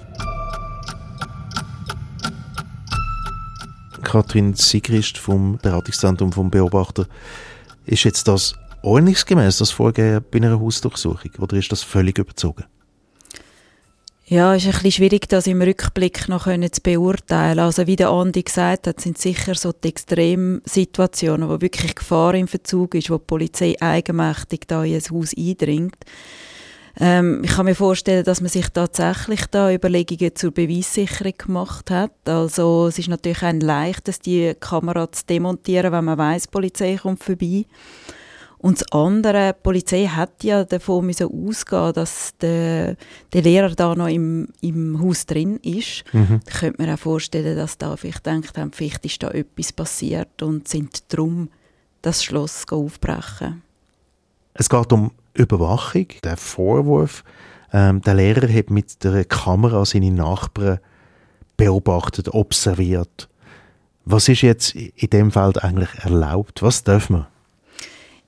Katrin 4.03 4.53
Sigrist 4.55 5.17
vom 5.17 5.57
Beratungszentrum 5.57 6.33
vom 6.33 6.51
Beobachter. 6.51 7.07
Ist 7.87 8.05
jetzt 8.05 8.29
das 8.29 8.55
ordnungsgemäß, 8.85 9.59
das 9.59 9.71
Vorgehen 9.71 10.25
bei 10.31 10.39
einer 10.39 10.61
Hausdurchsuchung, 10.61 11.31
oder 11.39 11.57
ist 11.57 11.73
das 11.73 11.83
völlig 11.83 12.19
überzogen? 12.19 12.65
Ja, 14.27 14.55
es 14.55 14.63
ist 14.63 14.69
ein 14.69 14.73
bisschen 14.73 14.93
schwierig, 14.93 15.29
das 15.29 15.47
im 15.47 15.61
Rückblick 15.61 16.31
noch 16.31 16.45
zu 16.47 16.81
beurteilen. 16.83 17.59
Also 17.59 17.87
wie 17.87 17.97
der 17.97 18.09
Andi 18.09 18.43
gesagt 18.43 18.87
hat, 18.87 18.99
sind 18.99 19.19
sicher 19.19 19.55
so 19.55 19.73
die 19.73 19.89
Extremsituationen, 19.89 21.51
wo 21.51 21.61
wirklich 21.61 21.95
Gefahr 21.95 22.35
im 22.35 22.49
Verzug 22.49 22.95
ist, 22.95 23.11
wo 23.11 23.19
die 23.19 23.25
Polizei 23.27 23.75
eigenmächtig 23.81 24.67
da 24.67 24.83
in 24.83 24.95
ein 24.95 25.03
Haus 25.11 25.35
eindringt. 25.37 25.99
Ähm, 26.99 27.43
ich 27.45 27.51
kann 27.51 27.67
mir 27.67 27.75
vorstellen, 27.75 28.25
dass 28.25 28.41
man 28.41 28.49
sich 28.49 28.69
tatsächlich 28.69 29.45
da 29.51 29.71
Überlegungen 29.71 30.35
zur 30.35 30.53
Beweissicherung 30.53 31.35
gemacht 31.37 31.91
hat. 31.91 32.13
Also 32.25 32.87
es 32.87 32.99
ist 32.99 33.09
natürlich 33.09 33.43
ein 33.43 33.61
leichtes, 33.61 34.21
die 34.21 34.55
Kamera 34.59 35.13
zu 35.13 35.27
demontieren, 35.27 35.93
wenn 35.93 36.05
man 36.05 36.17
weiß, 36.17 36.49
Polizei 36.49 36.97
kommt 36.97 37.23
vorbei. 37.23 37.67
Und 38.65 38.81
das 38.81 38.93
andere, 38.93 39.53
die 39.53 39.61
Polizei 39.63 40.07
hat 40.07 40.43
ja 40.43 40.65
davon 40.65 41.05
müssen 41.05 41.27
ausgehen, 41.27 41.93
dass 41.93 42.35
der, 42.39 42.97
der 43.35 43.43
Lehrer 43.43 43.75
da 43.75 43.95
noch 43.95 44.09
im, 44.09 44.49
im 44.63 45.03
Haus 45.03 45.27
drin 45.27 45.59
ist. 45.59 46.03
Mhm. 46.15 46.41
Da 46.47 46.51
könnte 46.61 46.83
man 46.83 46.95
auch 46.95 46.99
vorstellen, 46.99 47.59
dass 47.59 47.77
da 47.77 47.95
vielleicht 47.95 48.25
denkt 48.25 48.57
haben, 48.57 48.73
vielleicht 48.73 49.05
ist 49.05 49.23
da 49.23 49.29
etwas 49.33 49.71
passiert 49.71 50.41
und 50.41 50.67
sind 50.67 51.13
darum 51.13 51.51
das 52.01 52.25
Schloss 52.25 52.65
aufbrechen. 52.71 53.61
Es 54.55 54.71
geht 54.71 54.93
um 54.95 55.11
Überwachung, 55.35 56.07
der 56.23 56.39
Vorwurf. 56.39 57.23
Ähm, 57.71 58.01
der 58.01 58.15
Lehrer 58.15 58.49
hat 58.51 58.71
mit 58.71 59.05
der 59.05 59.27
Kamera 59.27 59.85
seine 59.85 60.11
Nachbarn 60.11 60.79
beobachtet, 61.59 62.33
observiert. 62.33 63.29
Was 64.07 64.27
ist 64.31 64.41
jetzt 64.41 64.75
in 64.75 65.11
dem 65.11 65.31
Feld 65.31 65.63
eigentlich 65.63 65.91
erlaubt? 66.03 66.63
Was 66.63 66.83
darf 66.83 67.11
man? 67.11 67.27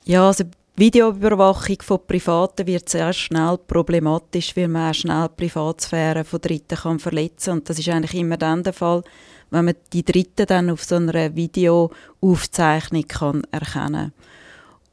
Ja, 0.09 0.29
also 0.29 0.45
Videoüberwachung 0.77 1.79
von 1.83 2.07
Privaten 2.07 2.65
wird 2.69 2.89
sehr 2.89 3.13
schnell 3.13 3.59
problematisch, 3.59 4.57
weil 4.57 4.69
man 4.69 4.91
auch 4.91 4.95
schnell 4.95 5.29
die 5.29 5.49
Privatsphäre 5.49 6.23
von 6.23 6.41
Dritten 6.41 6.79
kann 6.79 7.01
verletzen 7.01 7.55
Und 7.55 7.69
das 7.69 7.81
ist 7.81 7.89
eigentlich 7.89 8.15
immer 8.15 8.37
dann 8.37 8.63
der 8.63 8.73
Fall, 8.73 9.03
wenn 9.51 9.65
man 9.65 9.75
die 9.93 10.05
Dritten 10.05 10.47
dann 10.47 10.71
auf 10.71 10.85
so 10.85 10.95
einer 10.95 11.35
Videoaufzeichnung 11.35 13.09
kann 13.09 13.43
erkennen 13.51 14.13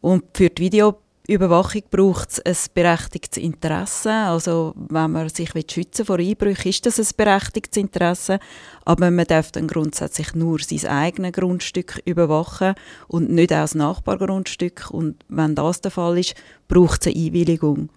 Und 0.02 0.24
für 0.34 0.50
die 0.50 0.64
Video 0.64 0.98
Überwachung 1.26 1.84
braucht 1.90 2.42
es 2.44 2.68
ein 2.68 2.74
berechtigtes 2.74 3.42
Interesse. 3.42 4.12
Also 4.12 4.74
wenn 4.76 5.12
man 5.12 5.30
sich 5.30 5.52
schützen 5.72 6.06
vor 6.06 6.18
Einbrüchen, 6.20 6.70
ist 6.70 6.86
das 6.86 7.00
ein 7.00 7.16
berechtigtes 7.16 7.82
Interesse. 7.82 8.40
Aber 8.84 9.10
man 9.10 9.26
darf 9.26 9.50
dann 9.54 9.68
grundsätzlich 9.68 10.36
nur 10.36 10.60
sein 10.60 10.86
eigenes 10.86 11.32
Grundstück 11.32 12.02
überwachen 12.04 12.76
und 13.08 13.30
nicht 13.30 13.54
auch 13.54 13.62
das 13.62 13.74
Nachbargrundstück. 13.74 14.92
Und 14.92 15.24
wenn 15.30 15.56
das 15.56 15.80
der 15.80 15.92
Fall 15.92 16.20
ist, 16.20 16.36
braucht 16.68 17.08
es 17.08 17.16
eine 17.16 17.26
Einwilligung. 17.26 17.88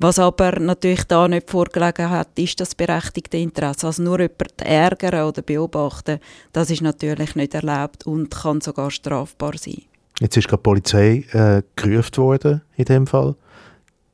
Was 0.00 0.18
aber 0.18 0.58
natürlich 0.58 1.04
da 1.04 1.28
nicht 1.28 1.50
vorgelegen 1.50 2.10
hat, 2.10 2.36
ist 2.40 2.58
das 2.58 2.74
berechtigte 2.74 3.36
Interesse. 3.36 3.86
Also 3.86 4.02
nur 4.02 4.18
jemanden 4.18 4.64
ärgern 4.64 5.28
oder 5.28 5.42
beobachten, 5.42 6.18
das 6.52 6.70
ist 6.70 6.82
natürlich 6.82 7.36
nicht 7.36 7.54
erlaubt 7.54 8.04
und 8.04 8.32
kann 8.32 8.60
sogar 8.60 8.90
strafbar 8.90 9.56
sein. 9.58 9.82
Jetzt 10.20 10.36
ist 10.36 10.48
gerade 10.48 10.60
die 10.60 10.64
Polizei 10.64 11.24
äh, 11.32 11.62
gerufen 11.76 12.16
worden 12.16 12.62
in 12.76 12.84
dem 12.84 13.06
Fall. 13.06 13.36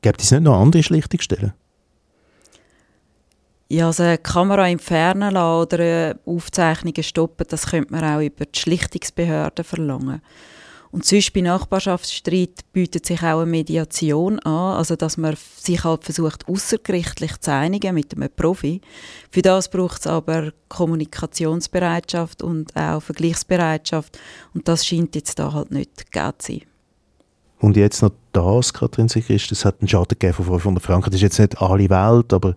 Gibt 0.01 0.21
es 0.21 0.31
nicht 0.31 0.43
noch 0.43 0.59
andere 0.59 0.83
Schlichtungsstellen? 0.83 1.53
Ja, 3.67 3.87
also 3.87 4.03
eine 4.03 4.19
Kamera 4.19 4.69
entfernen 4.69 5.33
lassen 5.33 5.61
oder 5.61 5.79
äh, 5.79 6.15
Aufzeichnungen 6.25 7.01
stoppen, 7.01 7.47
das 7.49 7.67
könnte 7.67 7.91
man 7.91 8.03
auch 8.03 8.21
über 8.21 8.45
die 8.45 8.59
Schlichtungsbehörden 8.59 9.65
verlangen. 9.65 10.21
Und 10.95 11.03
sonst 11.03 11.33
bei 11.33 11.41
Nachbarschaftsstreit 11.41 12.71
bietet 12.71 13.05
sich 13.05 13.21
auch 13.21 13.41
eine 13.41 13.45
Mediation 13.45 14.39
an, 14.39 14.77
also 14.77 14.95
dass 14.95 15.17
man 15.17 15.35
sich 15.57 15.83
halt 15.83 16.05
versucht, 16.05 16.47
außergerichtlich 16.47 17.37
zu 17.41 17.51
einigen 17.51 17.93
mit 17.93 18.15
einem 18.15 18.29
Profi. 18.33 18.79
Für 19.29 19.41
das 19.41 19.67
braucht 19.67 19.99
es 19.99 20.07
aber 20.07 20.53
Kommunikationsbereitschaft 20.69 22.41
und 22.41 22.73
auch 22.77 23.01
Vergleichsbereitschaft 23.01 24.17
und 24.53 24.69
das 24.69 24.85
scheint 24.85 25.15
jetzt 25.15 25.37
da 25.37 25.51
halt 25.51 25.71
nicht 25.71 26.09
gegeben 26.13 26.33
zu 26.37 26.53
sein. 26.53 26.61
Und 27.59 27.75
jetzt 27.75 28.01
noch 28.01 28.11
das, 28.31 28.71
Katrin 28.71 29.09
Sigrist, 29.09 29.51
es 29.51 29.65
hat 29.65 29.81
einen 29.81 29.89
Schaden 29.89 30.17
gegeben 30.17 30.35
von 30.35 30.45
500 30.45 30.81
Franken. 30.81 31.11
Das 31.11 31.15
ist 31.17 31.23
jetzt 31.23 31.39
nicht 31.39 31.61
alle 31.61 31.89
Welt, 31.89 32.31
aber 32.31 32.55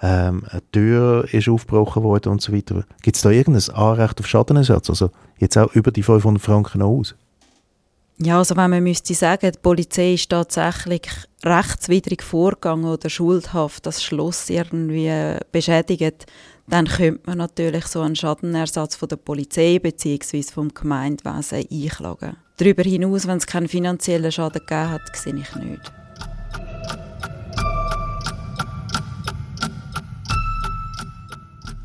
ähm, 0.00 0.44
eine 0.48 0.62
Tür 0.72 1.28
ist 1.30 1.50
aufgebrochen 1.50 2.02
worden 2.02 2.32
und 2.32 2.40
so 2.40 2.54
weiter. 2.54 2.86
Gibt 3.02 3.16
es 3.16 3.22
da 3.22 3.28
irgendein 3.28 3.74
Anrecht 3.74 4.20
auf 4.20 4.26
Schadenersatz? 4.26 4.88
Also 4.88 5.10
jetzt 5.38 5.58
auch 5.58 5.70
über 5.74 5.90
die 5.90 6.02
500 6.02 6.42
Franken 6.42 6.80
aus? 6.80 7.14
Ja, 8.18 8.38
also 8.38 8.56
wenn 8.56 8.70
man 8.70 8.82
müsste 8.84 9.12
sagen, 9.12 9.50
die 9.50 9.58
Polizei 9.58 10.14
ist 10.14 10.30
tatsächlich 10.30 11.02
rechtswidrig 11.44 12.22
vorgegangen 12.22 12.84
oder 12.84 13.10
schuldhaft 13.10 13.86
das 13.86 14.04
Schloss 14.04 14.48
irgendwie 14.50 15.10
beschädigt, 15.50 16.26
dann 16.68 16.86
könnte 16.86 17.20
man 17.26 17.38
natürlich 17.38 17.86
so 17.86 18.02
einen 18.02 18.14
Schadenersatz 18.14 18.94
von 18.94 19.08
der 19.08 19.16
Polizei 19.16 19.80
bzw. 19.80 20.44
vom 20.44 20.72
Gemeindewesen 20.72 21.66
einklagen. 21.70 22.36
Darüber 22.56 22.84
hinaus, 22.84 23.26
wenn 23.26 23.38
es 23.38 23.46
keinen 23.46 23.66
finanziellen 23.66 24.30
Schaden 24.30 24.60
gegeben 24.60 24.90
hat, 24.90 25.16
sehe 25.16 25.34
ich 25.34 25.54
nicht. 25.56 25.92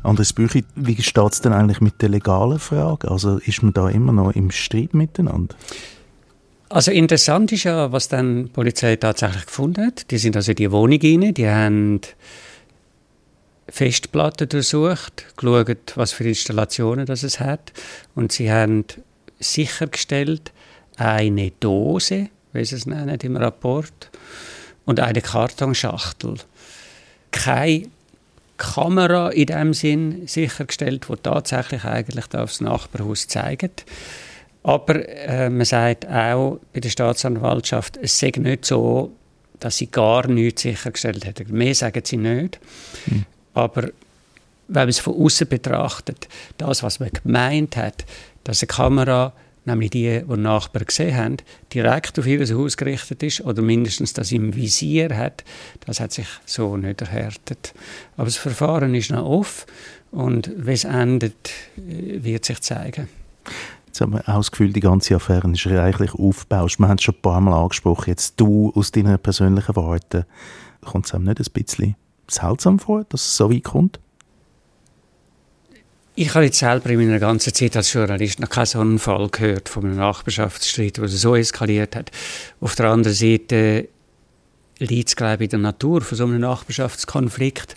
Andres 0.04 0.32
Büchi, 0.32 0.64
wie 0.76 1.02
steht 1.02 1.32
es 1.32 1.40
denn 1.40 1.52
eigentlich 1.52 1.80
mit 1.80 2.00
der 2.00 2.08
legalen 2.08 2.60
Frage? 2.60 3.10
Also 3.10 3.38
ist 3.38 3.64
man 3.64 3.72
da 3.72 3.88
immer 3.88 4.12
noch 4.12 4.30
im 4.30 4.52
Streit 4.52 4.94
miteinander? 4.94 5.56
Also 6.72 6.92
interessant 6.92 7.50
ist 7.50 7.64
ja, 7.64 7.90
was 7.90 8.06
dann 8.06 8.44
die 8.44 8.50
Polizei 8.50 8.94
tatsächlich 8.94 9.46
gefunden 9.46 9.86
hat. 9.86 10.08
Die 10.12 10.18
sind 10.18 10.36
also 10.36 10.52
in 10.52 10.56
die 10.56 10.70
Wohnung 10.70 11.00
rein, 11.02 11.34
die 11.34 11.48
haben 11.48 12.00
Festplatten 13.68 14.48
durchsucht, 14.48 15.36
geschaut, 15.36 15.96
was 15.96 16.12
für 16.12 16.22
Installationen 16.28 17.06
das 17.06 17.24
es 17.24 17.40
hat 17.40 17.72
und 18.14 18.30
sie 18.30 18.52
haben 18.52 18.84
sichergestellt, 19.40 20.52
eine 20.96 21.50
Dose, 21.58 22.28
wie 22.52 22.64
sie 22.64 22.76
es 22.76 22.86
nennen 22.86 23.18
im 23.20 23.36
Rapport, 23.36 24.10
und 24.84 25.00
eine 25.00 25.22
Kartonschachtel. 25.22 26.36
Keine 27.32 27.88
Kamera 28.58 29.30
in 29.30 29.46
dem 29.46 29.74
Sinn 29.74 30.28
sichergestellt, 30.28 31.06
die 31.08 31.16
tatsächlich 31.20 31.84
eigentlich 31.84 32.26
das 32.26 32.60
Nachbarhaus 32.60 33.26
zeigt. 33.26 33.84
Aber 34.62 35.08
äh, 35.08 35.48
man 35.48 35.64
sagt 35.64 36.06
auch 36.06 36.58
bei 36.72 36.80
der 36.80 36.90
Staatsanwaltschaft, 36.90 37.96
es 37.96 38.18
sei 38.18 38.32
nicht 38.36 38.66
so, 38.66 39.12
dass 39.58 39.78
sie 39.78 39.90
gar 39.90 40.26
nichts 40.26 40.62
sichergestellt 40.62 41.24
hätten. 41.24 41.52
Mehr 41.52 41.74
sagen 41.74 42.02
sie 42.04 42.16
nicht. 42.16 42.60
Mhm. 43.06 43.24
Aber 43.54 43.82
wenn 43.82 44.82
man 44.82 44.88
es 44.88 44.98
von 44.98 45.14
außen 45.16 45.48
betrachtet, 45.48 46.28
das, 46.58 46.82
was 46.82 47.00
man 47.00 47.10
gemeint 47.10 47.76
hat, 47.76 48.04
dass 48.44 48.62
eine 48.62 48.68
Kamera, 48.68 49.32
nämlich 49.64 49.90
die, 49.90 50.22
die 50.26 50.36
Nachbarn 50.36 50.86
gesehen 50.86 51.16
haben, 51.16 51.36
direkt 51.74 52.18
auf 52.18 52.26
ihr 52.26 52.46
Haus 52.56 52.76
gerichtet 52.76 53.22
ist 53.22 53.40
oder 53.42 53.62
mindestens 53.62 54.12
das 54.12 54.32
im 54.32 54.54
Visier 54.54 55.16
hat, 55.16 55.44
das 55.86 56.00
hat 56.00 56.12
sich 56.12 56.28
so 56.46 56.76
nicht 56.76 57.00
erhärtet. 57.00 57.74
Aber 58.16 58.26
das 58.26 58.36
Verfahren 58.36 58.94
ist 58.94 59.10
noch 59.10 59.24
offen 59.24 59.66
und 60.12 60.50
wie 60.56 60.72
es 60.72 60.84
endet, 60.84 61.50
äh, 61.76 62.22
wird 62.22 62.44
sich 62.44 62.60
zeigen. 62.60 63.08
Jetzt 63.90 64.00
haben 64.02 64.12
wir 64.12 64.28
auch 64.28 64.48
die 64.48 64.78
ganze 64.78 65.16
Affäre 65.16 65.50
ist 65.50 65.66
reichlich 65.66 66.14
aufgebaut. 66.14 66.78
Wir 66.78 66.86
haben 66.86 66.96
es 66.96 67.02
schon 67.02 67.16
ein 67.16 67.22
paar 67.22 67.40
Mal 67.40 67.60
angesprochen. 67.60 68.10
Jetzt 68.10 68.38
du 68.38 68.70
aus 68.76 68.92
deinen 68.92 69.18
persönlichen 69.18 69.74
Worten, 69.74 70.26
kommt 70.80 71.06
es 71.06 71.14
einem 71.14 71.24
nicht 71.24 71.40
ein 71.40 71.52
bisschen 71.52 71.96
seltsam 72.28 72.78
vor, 72.78 73.02
dass 73.08 73.22
es 73.22 73.36
so 73.36 73.50
weit 73.50 73.64
kommt? 73.64 73.98
Ich 76.14 76.32
habe 76.36 76.44
jetzt 76.44 76.60
selber 76.60 76.88
in 76.90 77.00
meiner 77.00 77.18
ganzen 77.18 77.52
Zeit 77.52 77.76
als 77.76 77.92
Journalist 77.92 78.38
noch 78.38 78.48
keinen 78.48 78.66
so 78.66 78.78
einen 78.78 79.00
Fall 79.00 79.28
gehört 79.28 79.68
von 79.68 79.84
einem 79.84 79.96
Nachbarschaftsstreit, 79.96 80.98
der 80.98 81.08
so 81.08 81.34
eskaliert 81.34 81.96
hat. 81.96 82.12
Auf 82.60 82.76
der 82.76 82.90
anderen 82.90 83.16
Seite 83.16 83.88
liegt 84.78 85.08
es, 85.08 85.16
glaube 85.16 85.42
ich, 85.42 85.52
in 85.52 85.62
der 85.62 85.72
Natur 85.72 86.02
von 86.02 86.16
so 86.16 86.22
einem 86.26 86.38
Nachbarschaftskonflikt 86.38 87.74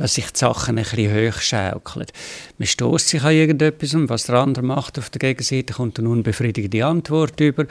dass 0.00 0.14
sich 0.14 0.30
die 0.30 0.38
Sachen 0.38 0.78
ein 0.78 0.84
bisschen 0.84 1.12
hochschaukeln. 1.12 2.06
Man 2.56 2.66
stößt 2.66 3.08
sich 3.08 3.22
an 3.22 3.34
irgendetwas 3.34 3.92
und 3.92 4.08
was 4.08 4.24
der 4.24 4.36
andere 4.36 4.64
macht 4.64 4.98
auf 4.98 5.10
der 5.10 5.18
Gegenseite, 5.18 5.74
kommt 5.74 5.98
eine 5.98 6.08
unbefriedigende 6.08 6.86
Antwort 6.86 7.38
über. 7.38 7.66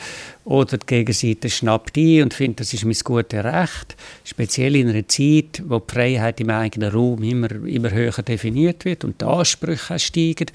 Oder 0.45 0.77
die 0.77 0.86
Gegenseite 0.86 1.50
schnappt 1.50 1.98
ein 1.98 2.21
und 2.21 2.36
findet, 2.36 2.59
das 2.59 2.74
ist 2.74 2.86
mein 2.86 2.95
gutes 3.03 3.43
Recht. 3.43 3.95
Speziell 4.24 4.75
in 4.75 4.89
einer 4.89 5.07
Zeit, 5.07 5.63
wo 5.65 5.79
die 5.79 5.91
Freiheit 5.91 6.39
im 6.39 6.51
eigenen 6.51 6.91
Raum 6.91 7.24
immer, 7.24 7.50
immer 7.65 7.89
höher 7.89 8.12
definiert 8.12 8.86
wird 8.86 9.03
und 9.05 9.19
die 9.19 9.25
Ansprüche 9.25 9.98
steigen. 9.98 10.51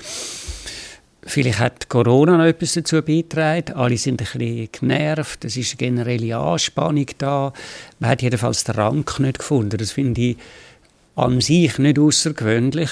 Vielleicht 1.27 1.59
hat 1.59 1.89
Corona 1.89 2.37
noch 2.37 2.45
etwas 2.45 2.75
dazu 2.75 3.03
beigetragen. 3.03 3.75
Alle 3.75 3.97
sind 3.99 4.23
ein 4.23 4.29
bisschen 4.39 4.69
genervt. 4.71 5.45
Es 5.45 5.57
ist 5.57 5.73
eine 5.73 5.79
generelle 5.79 6.37
Anspannung 6.37 7.07
da. 7.19 7.53
Man 7.99 8.11
hat 8.11 8.23
jedenfalls 8.23 8.63
den 8.63 8.77
Rang 8.77 9.05
nicht 9.19 9.39
gefunden. 9.41 9.77
Das 9.77 9.91
finde 9.91 10.21
ich 10.21 10.37
an 11.17 11.41
sich 11.41 11.79
nicht 11.79 11.99
außergewöhnlich. 11.99 12.91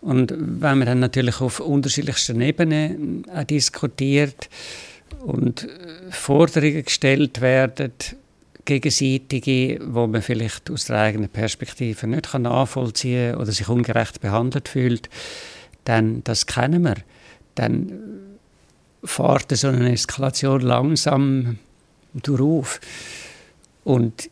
Und 0.00 0.34
wenn 0.36 0.78
man 0.78 0.86
dann 0.86 1.00
natürlich 1.00 1.40
auf 1.40 1.60
unterschiedlichsten 1.60 2.40
Ebenen 2.40 3.24
äh, 3.28 3.44
diskutiert 3.44 4.48
und 5.20 5.64
äh, 5.64 5.68
Forderungen 6.10 6.84
gestellt 6.84 7.40
werden, 7.40 7.92
gegenseitige, 8.64 9.78
wo 9.84 10.06
man 10.06 10.22
vielleicht 10.22 10.70
aus 10.70 10.86
der 10.86 10.98
eigenen 10.98 11.28
Perspektive 11.28 12.06
nicht 12.06 12.32
nachvollziehen 12.34 13.32
kann 13.32 13.40
oder 13.40 13.52
sich 13.52 13.68
ungerecht 13.68 14.20
behandelt 14.20 14.68
fühlt, 14.68 15.08
dann, 15.84 16.22
das 16.24 16.46
kennen 16.46 16.82
wir, 16.82 16.96
dann 17.54 17.92
fährt 19.04 19.56
so 19.56 19.68
eine 19.68 19.92
Eskalation 19.92 20.60
langsam 20.60 21.58
durch. 22.14 22.78
Und 23.84 24.30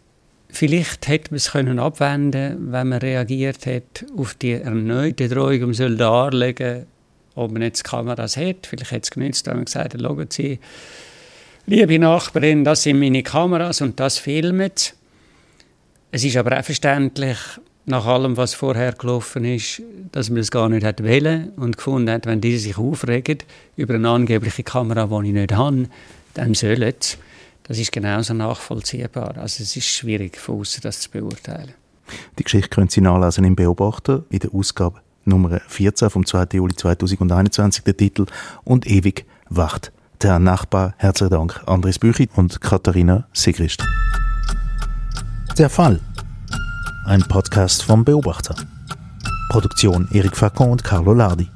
Vielleicht 0.52 1.08
hätte 1.08 1.30
man 1.30 1.36
es 1.36 1.52
können 1.52 1.78
abwenden 1.78 2.72
wenn 2.72 2.88
man 2.88 2.98
reagiert 2.98 3.66
hätte 3.66 4.06
auf 4.16 4.34
die 4.34 4.52
erneute 4.52 5.28
Drohung, 5.28 5.60
man 5.60 5.74
soll 5.74 5.96
darlegen, 5.96 6.86
ob 7.34 7.52
man 7.52 7.62
jetzt 7.62 7.84
Kameras 7.84 8.36
hat. 8.36 8.66
Vielleicht 8.66 8.90
hätte 8.90 9.04
es 9.04 9.10
genützt, 9.10 9.46
wenn 9.46 9.56
man 9.56 9.64
gesagt 9.64 9.94
hat, 9.94 10.00
schauen 10.00 10.26
Sie, 10.30 10.58
liebe 11.66 11.98
Nachbarin, 11.98 12.64
das 12.64 12.82
sind 12.82 12.98
meine 12.98 13.22
Kameras 13.22 13.80
und 13.80 13.98
das 14.00 14.18
filmt. 14.18 14.94
Es 16.10 16.24
ist 16.24 16.36
aber 16.36 16.58
auch 16.58 16.64
verständlich, 16.64 17.38
nach 17.86 18.06
allem, 18.06 18.36
was 18.36 18.54
vorher 18.54 18.92
gelaufen 18.92 19.44
ist, 19.44 19.82
dass 20.12 20.30
man 20.30 20.38
es 20.38 20.50
gar 20.50 20.68
nicht 20.68 20.84
hat 20.84 21.02
wollen 21.02 21.50
und 21.56 21.76
gefunden 21.76 22.10
hat, 22.10 22.26
wenn 22.26 22.40
diese 22.40 22.58
sich 22.58 22.78
aufregen 22.78 23.38
über 23.76 23.94
eine 23.94 24.08
angebliche 24.08 24.62
Kamera, 24.62 25.06
die 25.06 25.28
ich 25.28 25.34
nicht 25.34 25.52
habe, 25.52 25.86
dann 26.34 26.54
sollen 26.54 26.94
sie. 27.00 27.16
Das 27.70 27.78
ist 27.78 27.92
genauso 27.92 28.34
nachvollziehbar. 28.34 29.36
Also 29.36 29.62
es 29.62 29.76
ist 29.76 29.86
schwierig 29.86 30.36
von 30.38 30.58
außen 30.58 30.80
das 30.82 31.02
zu 31.02 31.08
beurteilen. 31.08 31.72
Die 32.36 32.42
Geschichte 32.42 32.68
können 32.68 32.88
Sie 32.88 33.00
nachlesen 33.00 33.44
im 33.44 33.54
Beobachter 33.54 34.24
in 34.28 34.40
der 34.40 34.52
Ausgabe 34.52 34.98
Nummer 35.24 35.60
14 35.68 36.10
vom 36.10 36.26
2. 36.26 36.48
Juli 36.54 36.74
2021 36.74 37.84
der 37.84 37.96
Titel 37.96 38.26
und 38.64 38.88
ewig 38.88 39.24
wacht 39.50 39.92
der 40.20 40.40
Nachbar. 40.40 40.94
Herzlichen 40.96 41.30
Dank 41.30 41.62
Andres 41.66 42.00
Büchi 42.00 42.28
und 42.34 42.60
Katharina 42.60 43.28
Sigrist. 43.32 43.84
Der 45.56 45.70
Fall. 45.70 46.00
Ein 47.06 47.22
Podcast 47.22 47.84
vom 47.84 48.04
Beobachter. 48.04 48.56
Produktion 49.48 50.08
Erik 50.10 50.36
Facon 50.36 50.72
und 50.72 50.82
Carlo 50.82 51.14
Lardi. 51.14 51.48